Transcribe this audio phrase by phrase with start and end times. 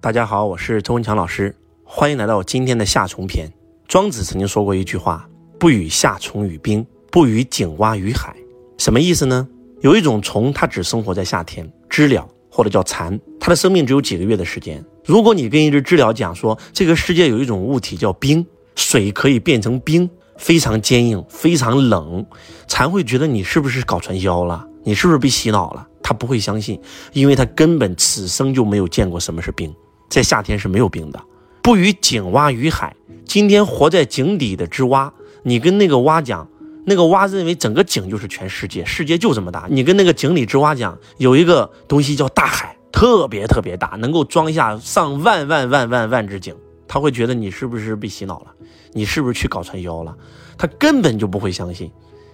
[0.00, 3.52] 大家好，我是周文强老师，欢迎来到今天的夏虫篇。
[3.88, 5.28] 庄子曾经说过一句话
[5.58, 8.32] ：“不与夏虫语冰，不与井蛙于海。”
[8.78, 9.48] 什么意思呢？
[9.80, 14.84] 有一种虫，它只生活在夏天，知了或者叫蚕，它的生命只有几个月的时间。
[15.04, 18.46] 如果你跟一只知了讲说，这个世界有一种物体叫冰，
[18.76, 22.24] 水可以变成冰，非常坚硬，非常冷，
[22.68, 24.64] 蚕会觉得你是不是搞传销了？
[24.84, 25.88] 你是不是被洗脑了？
[26.04, 26.80] 他不会相信，
[27.12, 29.74] 因为他根本此生就没有见过什么是冰。
[30.08, 31.22] 在夏天是没有冰的，
[31.62, 32.94] 不与井蛙于海。
[33.24, 35.12] 今天活在井底的之蛙，
[35.42, 36.48] 你跟那个蛙讲，
[36.86, 39.66] 那个蛙认为整个井就是全世界，世界就这么大。
[39.68, 46.54] 你跟那个井里之蛙讲，有一个东西叫大海，特别特别大，能够装下上万万万万万只井，
[46.86, 48.46] 他会觉得你是不是被洗脑了？
[48.94, 50.16] 你是不是去搞传销了？
[50.56, 51.92] 他根本就不会相信，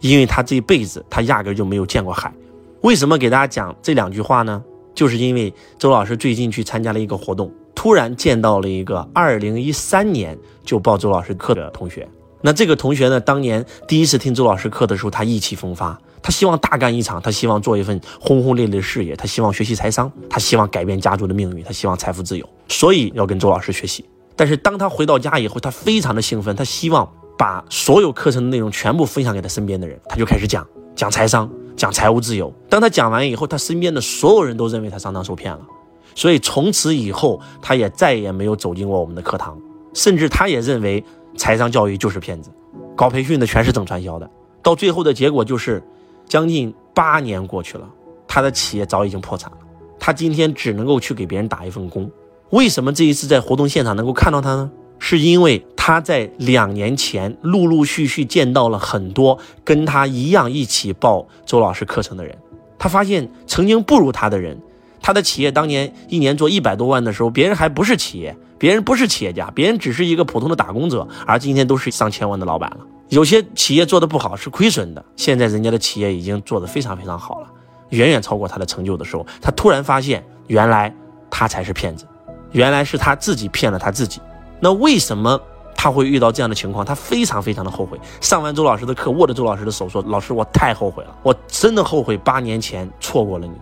[0.00, 2.32] 因为他这一辈子他压根就没有见过海。
[2.82, 4.62] 为什么给大家讲这两句话呢？
[4.96, 12.08] 就是因为周老师最近去参加了一个活动，突然见到了一个二零一三年就报周老师课的同学。
[12.40, 24.04] 那这个同学呢，当年第一次听周老师课的时候，他意气风发，他希望大干一场，他希望做一份轰轰烈烈的事业，他希望学习财商，他希望改变家族的命运，他希望财富自由，所以要跟周老师学习。
[24.34, 31.50] 但是当他回到家以后，他非常的兴奋，他希望把所有课程的内容全部分享给他身边的人，他就开始讲讲财商。
[31.76, 35.60] 讲财务自由，当他讲完以后，他身边的所有人都认为他上当受骗了，
[36.14, 39.58] 所以从此以后，他也再也没有走进过我们的课堂，
[39.92, 41.04] 甚至他也认为
[41.36, 42.50] 财商教育就是骗子，
[42.96, 44.28] 搞培训的全是整传销的，
[44.62, 45.82] 到最后的结果就是，
[46.26, 47.86] 将近八年过去了，
[48.26, 49.58] 他的企业早已经破产了，
[49.98, 52.10] 他今天只能够去给别人打一份工，
[52.50, 54.70] 为什么这一次在活动现场能够看到他呢？
[54.98, 62.36] 是因为他在两年前陆陆续续见到了很多跟他一样一起报周老师课程的人，
[62.76, 64.60] 他发现曾经不如他的人，
[65.00, 72.78] 他的企业当年一年做一百多万的时候，别人还不是企业，别人不是企业家，别人只是一个普通的打工者，而今天都是上千万的老板了。
[73.10, 77.46] 有些企业做的不好是亏损的，现在人家的企业已经做得非常非常好了，
[77.90, 80.92] 远远超过他的成就的时候，他突然发现原来
[81.30, 82.04] 他才是骗子，
[82.50, 84.20] 原来是他自己骗了他自己。
[84.58, 85.40] 那为什么
[85.76, 86.84] 他会遇到这样的情况？
[86.84, 88.00] 他非常非常的后悔。
[88.20, 93.52] 上完周老师的课，握着周老师的手说：“老师，我太后悔了，我真的后悔八年前错过了你。”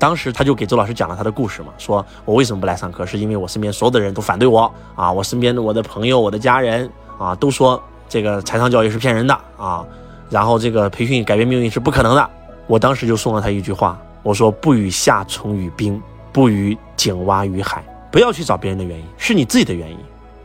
[0.00, 9.84] 当时他就给周老师讲了他的故事嘛，说我为什么不来上课，是因为我身边所有的人都反对我啊，我身边的我的朋友、我的家人啊，都说这个财商教育是骗人的啊，
[10.30, 12.30] 然后这个培训改变命运是不可能的。
[12.66, 16.00] 我当时就送了他一句话，我说：“不与夏虫语冰，
[16.32, 19.98] 不与井蛙于海。”不要去找别人的原因，是你自己的原因。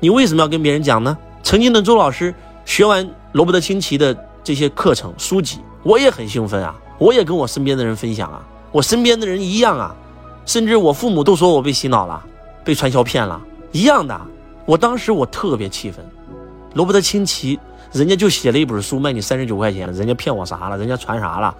[0.04, 1.18] 你为什么要跟别人讲呢？
[1.44, 9.96] 曾经的周老师学完罗伯特清崎的这些课程书籍，我也很兴奋啊，我也跟我身边的人分享啊，我身边的人一样啊，
[10.46, 12.22] 甚至我父母都说我被洗脑了，
[12.66, 14.20] 被传销骗了，一样的。
[14.66, 16.06] 我当时我特别气愤，
[16.74, 17.58] 罗伯特清崎
[17.94, 20.78] 人家就写了一本书卖你三十九块钱，人家骗我啥了？
[20.78, 21.56] 人家传啥了？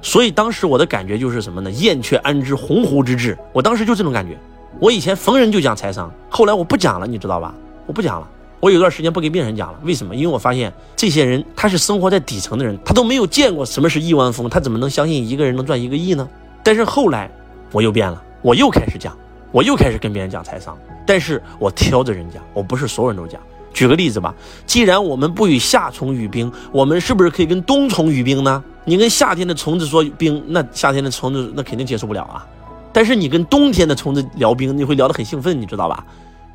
[0.00, 1.70] 所以当时我的感觉就是什么呢？
[1.70, 3.36] 燕雀安知鸿鹄之志？
[3.52, 4.38] 我当时就这种感觉。
[4.80, 7.52] 我以前逢人就讲财商，后来我不讲了，你知道吧？
[7.84, 8.28] 我不讲了。
[8.60, 10.14] 我有段时间不给病人讲了，为什么？
[10.14, 16.28] 因为我发现这些人他是生活在底层的人，他都没有见过什么是亿万富翁，他怎么能相信一个人能赚一个亿呢？
[16.62, 17.28] 但是后来
[17.72, 19.16] 我又变了，我又开始讲，
[19.50, 23.40] 我又开始跟别人讲财商，但是我挑着人讲，我不是所有人都讲。
[23.72, 24.34] 举个例子吧，
[24.64, 28.62] 既然我们不与夏虫语冰，我们是不是可以跟冬虫语冰呢？
[28.84, 32.46] 你跟夏天的虫子说冰，那夏天的虫子那肯定接受不了啊。
[32.92, 36.04] 但是你跟冬天的虫子聊冰，你会聊得很兴奋，你知道吧？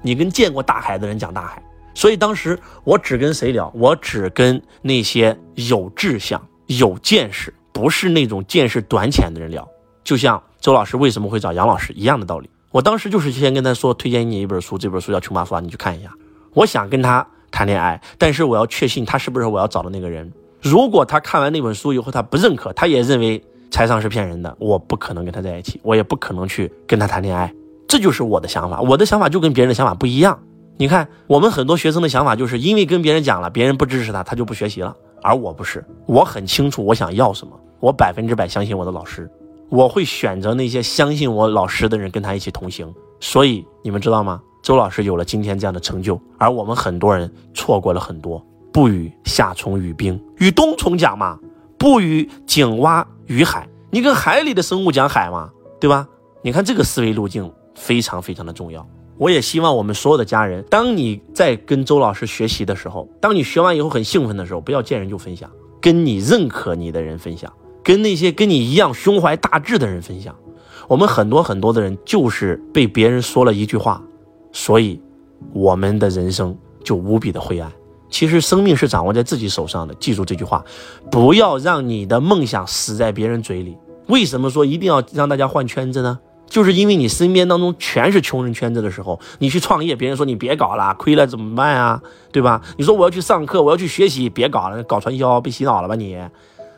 [0.01, 1.63] 你跟见过大海的人讲大海，
[1.94, 3.71] 所以当时我只跟谁聊？
[3.73, 9.66] 我只跟那些有志向、有见识，不是那种见识短浅的人聊。
[10.03, 12.49] 就像周老师为什么会找杨老师一样的道理。
[12.72, 16.11] 我当时就是先跟他说，推荐你一本书，这本书叫《穷爸爸》，你去看一下。
[16.53, 20.29] 我想跟他谈恋爱，但是我要确信他是不是我要找的那个人。
[20.61, 23.41] 如果他看完那本书以后他不认可，他也认为。
[23.73, 27.51] 财商是骗人的，我不可能跟他在一起，我也不可能去跟他谈恋爱，
[27.88, 28.79] 这就是我的想法。
[28.79, 30.37] 我的想法就跟别人的想法不一样。
[30.78, 34.96] 你看，我们很多学生的想法就是因为跟别人讲了，别人不支持他，他就不学习了。
[35.23, 39.28] 而我不是，我很清楚我想要什么，我百分之百相信我的老师，
[39.70, 42.93] 我会选择那些相信我老师的人跟他一起同行。
[43.20, 44.40] 所以你们知道吗？
[44.61, 48.46] 周老师有了今天这样的成就，而我们很多人错过了很多。
[48.72, 51.40] 不与夏虫语冰，与冬虫讲嘛。
[51.84, 55.52] 不与井蛙与海，你跟海里的生物讲海吗？
[55.82, 56.08] 对吧？
[56.41, 58.88] 你看这个思维路径非常非常的重要。
[59.18, 65.52] 我也希望我们所有的家人，当你在跟周老师学习的时候，当你学完以后很兴奋的时候，不要见人就分享，
[65.82, 67.52] 跟你认可你的人分享，
[67.84, 70.34] 跟那些跟你一样胸怀大志的人分享。
[70.88, 74.02] 我们很多很多的人就是被别人说了一句话，
[74.53, 75.02] 所以
[75.52, 77.70] 我们的人生就无比的灰暗。
[78.13, 80.63] 其实生命是掌握在自己手上的，记住这句话，
[81.09, 83.75] 不要让你的梦想死在别人嘴里。
[84.05, 86.19] 为什么说一定要让大家换圈子呢？
[86.47, 91.99] 就是因为你身边当中全是穷人圈子的时候，你去创业，别人说你别搞了，亏了怎么办啊？
[92.31, 92.61] 对吧？
[92.77, 96.15] 你说我要去上课，我要去学习，别搞了，搞传销被洗脑了吧你？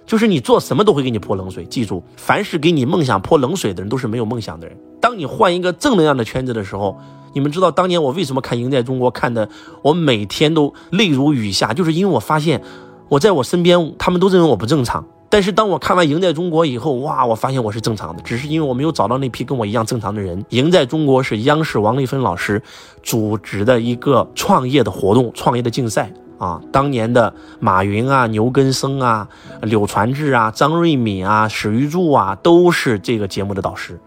[0.06, 1.66] 就是你做什么都会给你泼冷水。
[1.66, 4.78] 记住，凡是给你梦想泼冷水的人，都是没有梦想的人。
[5.02, 6.98] 当你换一个正能量的圈子的时候，
[7.36, 9.50] 你们知道当年我为什么看《赢在中国》看的，
[9.82, 12.62] 我每天都泪如雨下，就是因为我发现
[13.10, 15.06] 我在我身边，他们都认为我不正常。
[15.28, 20.42] 但是当我看完《赢在中国》以后，哇，我发现我是正常的，只是因为我没有找到那批跟我一样正常的人。
[20.52, 22.64] 《赢在中国》是央视王丽芬老师
[23.04, 26.62] 组织的一个创业的活动，创业的竞赛啊。
[26.72, 29.28] 当年的马云啊、牛根生啊、
[29.62, 34.00] 柳传志啊、张瑞敏啊、史玉柱啊，都是这个节目的导师。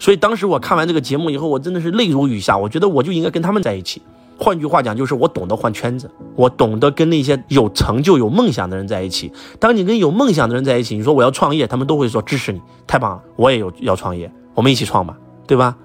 [0.00, 2.56] 所以当时我看完这个节目以后，我真的是泪如雨下。
[2.56, 4.02] 我觉得我就应该跟他们在一起。
[4.38, 9.30] 换句话讲，就是我懂得换圈子，我懂得跟那些有成就、有梦想的人在一起。
[9.58, 13.22] 当你跟有梦想的人在一起，你说我要创业，他们都会说支持你，太棒了。
[13.36, 15.14] 我也有要创业，我们一起创吧，
[15.46, 15.76] 对吧？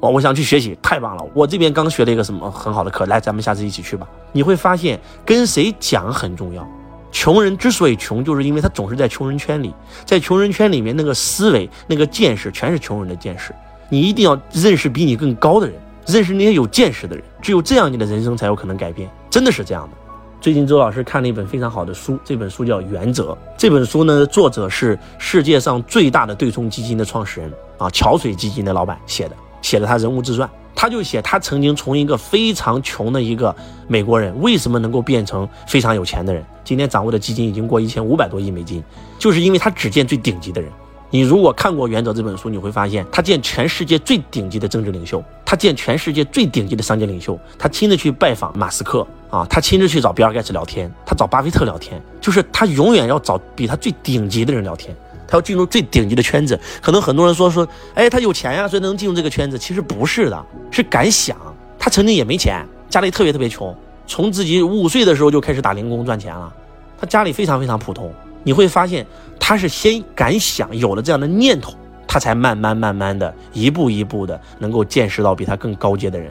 [0.00, 1.26] 我我想去学习，太棒了。
[1.32, 4.06] 我这边刚学了一个什么很好的课，来，咱们下次一起去吧。
[4.32, 6.68] 你会发现跟谁讲很重要。
[7.12, 9.72] 穷人之所以穷，就是因为他总是在穷人圈里，
[10.04, 13.54] 在穷人圈里面，那个思维、那个见识，全是穷人的见识。
[13.88, 15.76] 你一定要认识比你更高的人。
[16.04, 19.08] 认识那些有见识的人，只有这样，你的人生才有可能改变。
[19.30, 19.96] 真的是这样的。
[20.40, 23.32] 最近周老师看了一本非常好的书，这本书叫《原则》。
[23.56, 30.50] 这本书呢，作者是世界上最大的对冲基金的创始人啊，桥水基金的老板写的，写的他人物自传。
[30.82, 33.54] 他就写他曾经从一个非常穷的一个
[33.86, 36.44] 美国人，为什么能够变成非常有钱的人？
[36.64, 38.82] 今天掌握的基金已经过一千五百多亿美金，
[39.16, 40.68] 就是因为他只见最顶级的人。
[41.08, 54.96] 你如果看过《原则》这本书，你会发现他见全世界最顶级的政治领袖，他见全世界最顶级的商界领袖，他亲自去拜访马斯克啊，他亲自去找比尔盖茨聊天，他找巴菲特聊天，就是他永远要找比他最顶级的人聊天，
[55.32, 56.60] 他要进入最顶级的圈子。
[56.82, 59.58] 可能很多人说说，哎，他有钱呀，所以能进入这个圈子。
[59.58, 61.34] 其实不是的，是敢想。
[61.78, 63.74] 他曾经也没钱，家里特别特别穷，
[64.06, 66.52] 从自己五岁的时候就开始打零工赚钱了，
[67.00, 68.12] 他家里非常非常普通。
[68.44, 69.06] 你会发现，
[69.40, 71.72] 他是先敢想，有了这样的念头，
[72.06, 76.30] 他才慢慢慢慢的一步一步的能够见识到比他更高阶的人。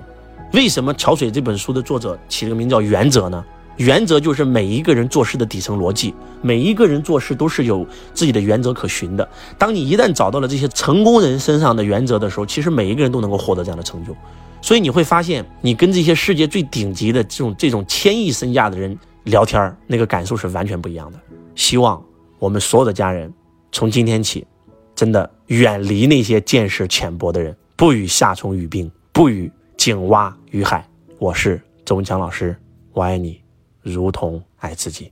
[0.53, 3.43] 为什么《桥水》这本书的作者起了个名叫“原则”呢？
[3.77, 9.27] 原则就是每一个人做事的底层逻辑，每一个人做事都是有自己的原则可循的。
[9.57, 14.15] 当你一旦找到了这些成功人身上的原则的时候，其实每一个人都能够获得这样的成就。
[14.61, 21.19] 所以你会发现，你跟这些世界最顶级的这种这种千亿身价的人聊天，那个感受是完全不一样的。
[21.55, 21.99] 希望
[22.37, 23.33] 我们所有的家人，
[23.71, 24.45] 从今天起，
[24.93, 30.87] 真的远离那些见识浅薄的人，不与夏虫语冰，不与井蛙鱼海。
[31.17, 32.55] 我是周文强老师，
[32.93, 33.40] 我爱你，
[33.81, 35.11] 如同爱自己。